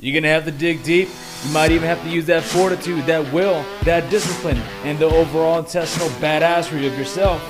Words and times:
You're 0.00 0.14
going 0.14 0.22
to 0.22 0.30
have 0.30 0.46
to 0.46 0.50
dig 0.50 0.82
deep. 0.82 1.08
You 1.44 1.52
might 1.52 1.72
even 1.72 1.86
have 1.86 2.02
to 2.02 2.08
use 2.08 2.26
that 2.26 2.42
fortitude, 2.42 3.04
that 3.04 3.32
will, 3.34 3.62
that 3.84 4.10
discipline, 4.10 4.56
and 4.56 4.98
the 4.98 5.04
overall 5.04 5.58
intestinal 5.58 6.08
badassery 6.20 6.90
of 6.90 6.98
yourself. 6.98 7.40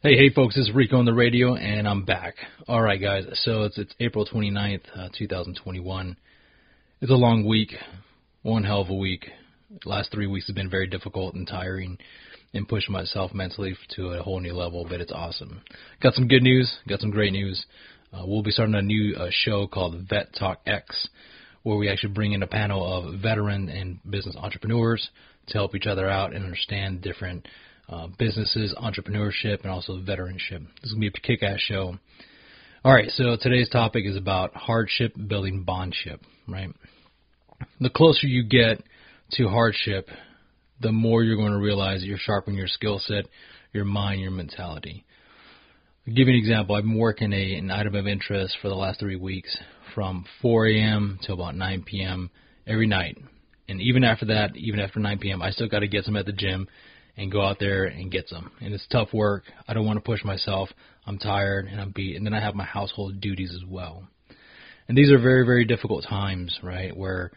Hey, 0.00 0.16
hey, 0.16 0.30
folks, 0.30 0.56
is 0.56 0.70
Rico 0.72 0.96
on 0.96 1.04
the 1.04 1.12
radio, 1.12 1.56
and 1.56 1.86
I'm 1.86 2.06
back. 2.06 2.36
All 2.66 2.80
right, 2.80 3.00
guys, 3.00 3.24
so 3.42 3.64
it's, 3.64 3.76
it's 3.76 3.94
April 4.00 4.24
29th, 4.24 4.84
uh, 4.96 5.08
2021. 5.12 6.16
It's 7.02 7.10
a 7.10 7.14
long 7.14 7.44
week, 7.44 7.74
one 8.42 8.64
hell 8.64 8.80
of 8.80 8.88
a 8.88 8.94
week. 8.94 9.28
Last 9.84 10.10
three 10.10 10.26
weeks 10.26 10.46
have 10.46 10.56
been 10.56 10.70
very 10.70 10.86
difficult 10.86 11.34
and 11.34 11.46
tiring 11.46 11.98
and 12.54 12.66
push 12.66 12.88
myself 12.88 13.34
mentally 13.34 13.76
to 13.96 14.08
a 14.12 14.22
whole 14.22 14.40
new 14.40 14.54
level, 14.54 14.86
but 14.88 15.02
it's 15.02 15.12
awesome. 15.12 15.60
Got 16.02 16.14
some 16.14 16.26
good 16.26 16.42
news, 16.42 16.74
got 16.88 17.00
some 17.00 17.10
great 17.10 17.32
news. 17.32 17.66
Uh, 18.10 18.22
we'll 18.24 18.42
be 18.42 18.50
starting 18.50 18.74
a 18.74 18.80
new 18.80 19.14
uh, 19.14 19.28
show 19.30 19.66
called 19.66 20.06
Vet 20.08 20.34
Talk 20.38 20.60
X, 20.66 21.08
where 21.64 21.76
we 21.76 21.90
actually 21.90 22.14
bring 22.14 22.32
in 22.32 22.42
a 22.42 22.46
panel 22.46 22.82
of 22.82 23.20
veteran 23.20 23.68
and 23.68 23.98
business 24.08 24.36
entrepreneurs 24.36 25.10
to 25.48 25.58
help 25.58 25.74
each 25.74 25.86
other 25.86 26.08
out 26.08 26.32
and 26.32 26.44
understand 26.44 27.02
different 27.02 27.46
uh, 27.90 28.06
businesses, 28.18 28.74
entrepreneurship, 28.78 29.60
and 29.62 29.70
also 29.70 29.98
veteranship. 29.98 30.66
This 30.80 30.84
is 30.84 30.92
going 30.92 31.02
to 31.02 31.10
be 31.12 31.18
a 31.18 31.20
kick 31.20 31.42
ass 31.42 31.60
show. 31.60 31.98
All 32.84 32.94
right, 32.94 33.10
so 33.10 33.36
today's 33.38 33.68
topic 33.68 34.06
is 34.06 34.16
about 34.16 34.54
hardship 34.54 35.12
building 35.26 35.66
bondship, 35.68 36.20
right? 36.48 36.70
The 37.80 37.90
closer 37.90 38.26
you 38.26 38.44
get 38.44 38.82
to 39.32 39.48
hardship, 39.48 40.08
the 40.80 40.92
more 40.92 41.22
you're 41.22 41.36
going 41.36 41.52
to 41.52 41.58
realize 41.58 42.00
that 42.00 42.06
you're 42.06 42.18
sharpening 42.18 42.58
your 42.58 42.68
skill 42.68 43.00
set, 43.04 43.26
your 43.72 43.84
mind, 43.84 44.20
your 44.20 44.30
mentality. 44.30 45.04
I'll 46.06 46.14
give 46.14 46.28
you 46.28 46.34
an 46.34 46.40
example. 46.40 46.74
I've 46.74 46.84
been 46.84 46.98
working 46.98 47.32
a, 47.32 47.54
an 47.56 47.70
item 47.70 47.94
of 47.94 48.06
interest 48.06 48.56
for 48.62 48.68
the 48.68 48.74
last 48.74 49.00
three 49.00 49.16
weeks 49.16 49.54
from 49.94 50.24
4 50.40 50.68
a.m. 50.68 51.18
to 51.24 51.32
about 51.32 51.54
9 51.54 51.82
p.m. 51.82 52.30
every 52.66 52.86
night. 52.86 53.18
And 53.68 53.80
even 53.82 54.04
after 54.04 54.26
that, 54.26 54.56
even 54.56 54.80
after 54.80 55.00
9 55.00 55.18
p.m., 55.18 55.42
I 55.42 55.50
still 55.50 55.68
got 55.68 55.80
to 55.80 55.88
get 55.88 56.04
some 56.04 56.16
at 56.16 56.24
the 56.24 56.32
gym 56.32 56.68
and 57.18 57.30
go 57.30 57.44
out 57.44 57.58
there 57.58 57.84
and 57.84 58.10
get 58.10 58.28
some. 58.28 58.50
And 58.60 58.72
it's 58.72 58.86
tough 58.90 59.12
work. 59.12 59.42
I 59.66 59.74
don't 59.74 59.84
want 59.84 59.98
to 59.98 60.04
push 60.04 60.24
myself. 60.24 60.70
I'm 61.04 61.18
tired 61.18 61.66
and 61.66 61.80
I'm 61.80 61.90
beat. 61.90 62.16
And 62.16 62.24
then 62.24 62.32
I 62.32 62.40
have 62.40 62.54
my 62.54 62.64
household 62.64 63.20
duties 63.20 63.52
as 63.54 63.68
well. 63.68 64.08
And 64.88 64.96
these 64.96 65.10
are 65.10 65.18
very, 65.18 65.44
very 65.44 65.66
difficult 65.66 66.06
times, 66.08 66.58
right? 66.62 66.96
Where 66.96 67.32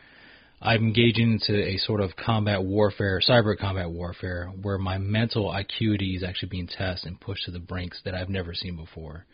I'm 0.64 0.84
engaging 0.84 1.34
into 1.34 1.60
a 1.60 1.78
sort 1.78 2.02
of 2.02 2.16
combat 2.16 2.64
warfare, 2.64 3.20
cyber 3.28 3.58
combat 3.58 3.90
warfare, 3.90 4.52
where 4.62 4.78
my 4.78 5.00
mental 5.00 5.52
acuity 5.52 6.16
is 6.16 6.24
actually 6.24 6.50
being 6.50 6.68
tested 6.68 7.08
and 7.08 7.20
pushed 7.20 7.46
to 7.46 7.52
the 7.52 7.60
brinks 7.60 8.00
that 8.06 8.14
I've 8.14 8.30
never 8.30 8.54
seen 8.54 8.76
before. 8.76 9.26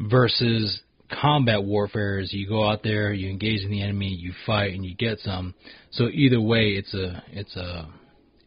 Versus 0.00 0.80
combat 1.08 1.62
warfare 1.62 2.18
is 2.18 2.32
you 2.32 2.48
go 2.48 2.68
out 2.68 2.82
there, 2.82 3.12
you 3.12 3.30
engage 3.30 3.62
in 3.62 3.70
the 3.70 3.82
enemy, 3.82 4.08
you 4.08 4.32
fight, 4.44 4.74
and 4.74 4.84
you 4.84 4.96
get 4.96 5.20
some. 5.20 5.54
So 5.92 6.08
either 6.08 6.40
way, 6.40 6.70
it's 6.70 6.94
a 6.94 7.22
it's 7.30 7.54
a 7.54 7.88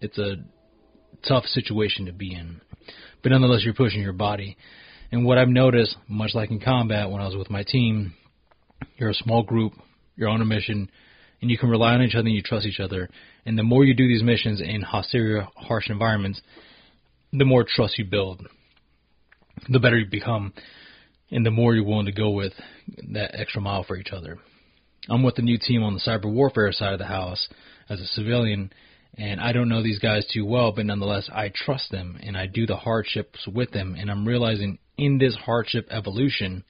it's 0.02 0.18
a 0.18 0.36
tough 1.26 1.46
situation 1.46 2.08
to 2.08 2.12
be 2.12 2.36
in. 2.36 2.60
But 3.22 3.32
nonetheless, 3.32 3.62
you're 3.64 3.74
pushing 3.74 4.02
your 4.02 4.12
body. 4.12 4.58
And 5.10 5.24
what 5.24 5.38
I've 5.38 5.48
noticed, 5.48 5.96
much 6.10 6.32
like 6.34 6.52
in 6.52 6.60
combat 6.60 7.10
when 7.10 7.22
I 7.22 7.28
was 7.28 7.38
with 7.38 7.50
my 7.50 7.64
team, 7.64 8.14
you're 8.98 9.12
a 9.12 9.14
small 9.14 9.44
group, 9.44 9.72
you're 10.18 10.28
on 10.28 10.42
a 10.42 10.46
mission 10.46 10.90
and 11.44 11.52
you 11.52 11.58
can 11.58 11.70
rely 11.70 11.94
on 11.94 12.02
each 12.02 12.16
other 12.16 12.28
and 12.28 12.36
you 12.36 12.42
trust 12.42 12.66
each 12.66 12.80
other. 12.80 13.10
And 13.46 13.60
the 13.60 13.64
more 13.64 13.84
you 13.84 13.94
do 13.94 14.08
these 14.08 14.24
missions 14.24 14.62
in 14.62 14.82
hostile, 14.82 15.52
harsh 15.58 15.90
environments, 15.90 16.42
the 17.34 17.44
more 17.44 17.66
trust 17.68 18.00
you 18.00 18.06
build, 18.06 18.48
the 19.68 19.80
better 19.80 19.98
you 19.98 20.06
become, 20.10 20.54
and 21.32 21.46
the 21.46 21.52
more 21.52 21.76
you're 21.76 21.84
willing 21.84 22.06
to 22.06 22.14
go 22.14 22.30
with 22.30 22.54
that 23.12 23.38
extra 23.38 23.60
mile 23.60 23.84
for 23.84 23.98
each 23.98 24.12
other. 24.14 24.40
I'm 25.10 25.22
with 25.22 25.36
the 25.36 25.42
new 25.42 25.58
team 25.58 25.84
on 25.84 25.94
the 25.94 26.00
cyber 26.00 26.32
warfare 26.32 26.72
side 26.72 26.94
of 26.94 27.00
the 27.00 27.06
house 27.06 27.50
as 27.90 28.00
a 28.00 28.06
civilian, 28.06 28.72
and 29.18 29.42
I 29.42 29.52
don't 29.52 29.68
know 29.68 29.84
these 29.84 30.00
guys 30.00 30.26
too 30.34 30.46
well, 30.46 30.72
but 30.72 30.86
nonetheless, 30.86 31.30
I 31.30 31.52
trust 31.54 31.92
them 31.92 32.18
and 32.24 32.38
I 32.38 32.46
do 32.46 32.66
the 32.66 32.78
hardships 32.78 33.50
with 33.54 33.72
them, 33.72 33.98
and 34.00 34.10
I'm 34.10 34.26
realizing 34.26 34.80
in 34.98 35.18
this 35.18 35.36
hardship 35.36 35.88
evolution, 35.92 36.64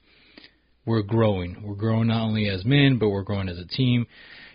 we're 0.84 1.02
growing. 1.02 1.62
We're 1.62 1.76
growing 1.76 2.08
not 2.08 2.24
only 2.24 2.48
as 2.48 2.64
men, 2.64 2.98
but 2.98 3.10
we're 3.10 3.22
growing 3.22 3.48
as 3.48 3.58
a 3.58 3.66
team, 3.66 4.08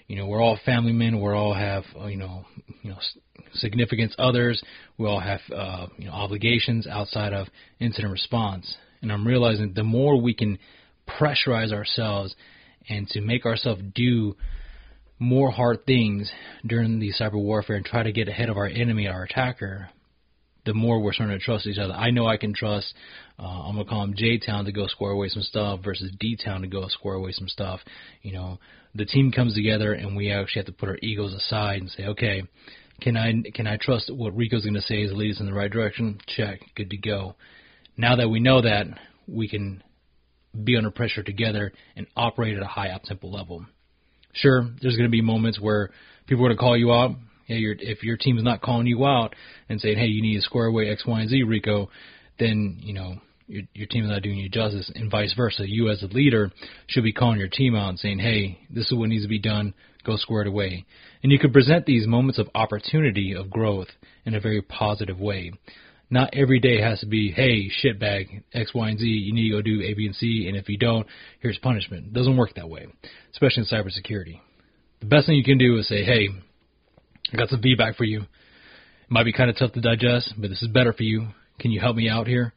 you 0.10 0.16
know, 0.16 0.26
we're 0.26 0.42
all 0.42 0.58
family 0.66 0.92
men. 0.92 1.22
We 1.22 1.32
all 1.32 1.54
have, 1.54 1.84
uh, 1.98 2.08
you 2.08 2.18
know, 2.18 2.44
you 2.82 2.90
know, 2.90 2.98
significance 3.54 4.14
others. 4.18 4.62
We 4.98 5.08
all 5.08 5.20
have, 5.20 5.40
uh, 5.56 5.88
you 5.98 6.08
know, 6.08 6.14
obligations 6.14 6.88
outside 6.88 7.32
of 7.32 7.48
incident 7.80 8.12
response. 8.12 8.76
And 9.04 9.12
I'm 9.12 9.26
realizing 9.26 9.74
the 9.76 9.84
more 9.84 10.20
we 10.20 10.34
can 10.34 10.58
pressurize 11.08 11.72
ourselves 11.72 12.36
and 12.90 13.08
to 13.10 13.22
make 13.22 13.46
ourselves 13.46 13.84
do 13.94 14.36
more 15.20 15.52
hard 15.52 15.86
things 15.86 16.32
during 16.66 17.00
the 17.00 17.12
cyber 17.20 17.34
warfare 17.34 17.76
and 17.76 17.86
try 17.86 18.02
to 18.02 18.12
get 18.12 18.28
ahead 18.28 18.50
of 18.50 18.58
our 18.58 18.66
enemy, 18.66 19.08
our 19.08 19.26
attacker, 19.26 19.90
the 20.70 20.76
more 20.76 21.00
we're 21.00 21.14
starting 21.14 21.36
to 21.36 21.44
trust 21.44 21.66
each 21.66 21.80
other. 21.80 21.94
I 21.94 22.12
know 22.12 22.28
I 22.28 22.38
can 22.38 22.54
trust. 22.54 22.94
Uh, 23.40 23.64
I'm 23.64 23.76
gonna 23.76 23.90
call 23.90 24.04
him 24.04 24.14
J 24.16 24.38
Town 24.38 24.66
to 24.66 24.72
go 24.72 24.86
square 24.86 25.12
away 25.12 25.28
some 25.28 25.42
stuff 25.42 25.80
versus 25.84 26.12
D 26.20 26.38
Town 26.38 26.62
to 26.62 26.68
go 26.68 26.88
square 26.90 27.16
away 27.16 27.32
some 27.32 27.48
stuff. 27.48 27.80
You 28.22 28.34
know, 28.34 28.60
the 28.94 29.06
team 29.06 29.32
comes 29.32 29.56
together 29.56 29.94
and 29.94 30.16
we 30.16 30.32
actually 30.32 30.60
have 30.60 30.68
to 30.68 30.72
put 30.72 30.90
our 30.90 31.00
egos 31.02 31.34
aside 31.34 31.82
and 31.82 31.90
say, 31.90 32.06
okay, 32.06 32.44
can 33.02 33.18
I 33.18 33.34
can 33.56 33.66
I 33.66 33.78
trust 33.78 34.14
what 34.14 34.36
Rico's 34.36 34.62
going 34.62 34.76
to 34.76 34.82
say 34.82 35.02
is 35.02 35.12
lead 35.12 35.32
us 35.32 35.40
in 35.40 35.48
the 35.48 35.54
right 35.54 35.72
direction? 35.72 36.20
Check, 36.28 36.60
good 36.76 36.92
to 36.92 36.98
go. 36.98 37.34
Now 37.98 38.18
that 38.18 38.30
we 38.30 38.40
know 38.40 38.62
that, 38.62 38.86
we 39.28 39.50
can 39.50 39.84
be 40.64 40.78
under 40.78 40.92
pressure 40.92 41.24
together 41.24 41.74
and 41.96 42.06
operate 42.16 42.58
at 42.58 42.62
a 42.62 42.68
high 42.68 42.90
up 42.90 43.04
tempo 43.04 43.28
level. 43.28 43.66
Sure, 44.34 44.70
there's 44.82 44.96
going 44.96 45.10
to 45.10 45.12
be 45.12 45.22
moments 45.22 45.60
where 45.60 45.90
people 46.28 46.46
are 46.46 46.50
going 46.50 46.58
to 46.58 46.62
call 46.62 46.78
you 46.78 46.94
out. 46.94 47.16
Yeah, 47.50 47.58
your, 47.58 47.76
if 47.80 48.04
your 48.04 48.16
team 48.16 48.38
is 48.38 48.44
not 48.44 48.62
calling 48.62 48.86
you 48.86 49.06
out 49.06 49.36
and 49.70 49.82
saying, 49.82 49.98
"Hey, 49.98 50.06
you 50.06 50.22
need 50.22 50.36
to 50.36 50.42
square 50.42 50.68
away 50.68 50.88
X, 50.90 51.04
Y, 51.06 51.20
and 51.20 51.30
Z, 51.30 51.42
Rico," 51.44 51.90
then 52.38 52.78
you 52.80 52.94
know 52.94 53.16
your, 53.48 53.64
your 53.74 53.88
team 53.88 54.04
is 54.04 54.12
not 54.12 54.22
doing 54.22 54.38
you 54.38 54.50
justice, 54.50 54.92
and 54.94 55.10
vice 55.10 55.34
versa. 55.36 55.68
You 55.68 55.90
as 55.90 56.04
a 56.04 56.06
leader 56.06 56.52
should 56.86 57.04
be 57.04 57.12
calling 57.12 57.40
your 57.40 57.50
team 57.50 57.76
out 57.76 57.90
and 57.90 58.00
saying, 58.00 58.20
"Hey, 58.20 58.60
this 58.70 58.86
is 58.86 58.94
what 58.94 59.10
needs 59.10 59.24
to 59.24 59.30
be 59.30 59.40
done. 59.40 59.74
Go 60.06 60.16
square 60.16 60.44
it 60.44 60.48
away." 60.48 60.86
And 61.24 61.32
you 61.32 61.40
can 61.40 61.52
present 61.52 61.88
these 61.88 62.06
moments 62.06 62.38
of 62.38 62.50
opportunity 62.54 63.34
of 63.34 63.50
growth 63.50 63.90
in 64.26 64.36
a 64.36 64.40
very 64.40 64.62
positive 64.62 65.20
way. 65.20 65.52
Not 66.12 66.30
every 66.34 66.60
day 66.60 66.80
has 66.80 67.00
to 67.00 67.08
be, 67.08 67.32
"Hey, 67.32 67.68
shitbag 67.84 68.44
X, 68.54 68.76
Y, 68.76 68.90
and 68.90 69.00
Z. 69.00 69.08
You 69.08 69.34
need 69.34 69.50
to 69.50 69.56
go 69.56 69.62
do 69.64 69.82
A, 69.82 69.96
B, 69.96 70.06
and 70.06 70.16
C, 70.16 70.46
and 70.48 70.56
if 70.56 70.70
you 70.70 70.78
don't, 70.78 71.08
here's 71.40 71.58
punishment." 71.58 72.06
It 72.06 72.14
doesn't 72.14 72.38
work 72.38 72.54
that 72.54 72.70
way, 72.70 72.86
especially 73.32 73.64
in 73.64 73.70
cybersecurity. 73.70 74.40
The 75.00 75.08
best 75.08 75.26
thing 75.26 75.36
you 75.36 75.44
can 75.44 75.58
do 75.58 75.80
is 75.80 75.88
say, 75.88 76.04
"Hey, 76.04 76.30
I 77.32 77.38
got 77.38 77.50
some 77.50 77.62
feedback 77.62 77.96
for 77.96 78.04
you. 78.04 78.22
It 78.22 78.28
might 79.10 79.26
be 79.26 79.34
kind 79.34 79.50
of 79.50 79.58
tough 79.58 79.74
to 79.74 79.82
digest, 79.82 80.34
but 80.38 80.50
this 80.50 80.62
is 80.62 80.68
better 80.68 80.94
for 80.94 81.04
you. 81.04 81.28
Can 81.60 81.72
you 81.72 81.80
help 81.80 81.96
me 81.96 82.10
out 82.10 82.28
here?" 82.28 82.54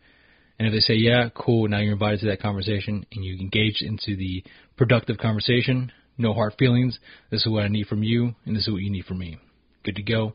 And 0.58 0.68
if 0.68 0.74
they 0.74 0.80
say, 0.80 0.94
yeah, 0.94 1.28
cool, 1.34 1.66
now 1.66 1.78
you're 1.78 1.94
invited 1.94 2.20
to 2.20 2.26
that 2.26 2.40
conversation 2.40 3.04
and 3.10 3.24
you 3.24 3.36
engage 3.40 3.82
into 3.82 4.14
the 4.14 4.44
productive 4.76 5.18
conversation, 5.18 5.90
no 6.18 6.32
hard 6.34 6.54
feelings. 6.56 7.00
This 7.30 7.40
is 7.40 7.50
what 7.50 7.64
I 7.64 7.68
need 7.68 7.88
from 7.88 8.04
you, 8.04 8.36
and 8.44 8.54
this 8.54 8.68
is 8.68 8.72
what 8.72 8.82
you 8.82 8.90
need 8.90 9.06
from 9.06 9.18
me. 9.18 9.38
Good 9.82 9.96
to 9.96 10.02
go. 10.02 10.34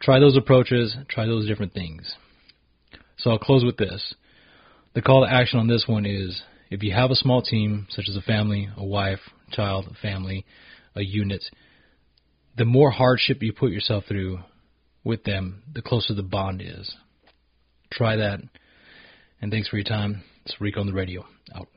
Try 0.00 0.18
those 0.18 0.36
approaches, 0.36 0.96
try 1.10 1.26
those 1.26 1.46
different 1.46 1.74
things. 1.74 2.14
So 3.18 3.32
I'll 3.32 3.38
close 3.38 3.64
with 3.64 3.76
this. 3.76 4.14
The 4.94 5.02
call 5.02 5.26
to 5.26 5.30
action 5.30 5.58
on 5.58 5.68
this 5.68 5.84
one 5.86 6.06
is 6.06 6.40
if 6.70 6.82
you 6.82 6.94
have 6.94 7.10
a 7.10 7.16
small 7.16 7.42
team, 7.42 7.86
such 7.90 8.06
as 8.08 8.16
a 8.16 8.22
family, 8.22 8.70
a 8.78 8.84
wife, 8.84 9.20
child, 9.52 9.94
family, 10.00 10.46
a 10.94 11.02
unit, 11.02 11.44
the 12.60 12.66
more 12.66 12.90
hardship 12.90 13.42
you 13.42 13.54
put 13.54 13.72
yourself 13.72 14.04
through 14.06 14.38
with 15.02 15.24
them, 15.24 15.62
the 15.72 15.80
closer 15.80 16.12
the 16.12 16.22
bond 16.22 16.60
is. 16.60 16.94
Try 17.90 18.16
that 18.16 18.40
and 19.40 19.50
thanks 19.50 19.66
for 19.66 19.78
your 19.78 19.84
time. 19.84 20.22
It's 20.44 20.60
Rico 20.60 20.80
on 20.80 20.86
the 20.86 20.92
radio. 20.92 21.24
Out. 21.56 21.68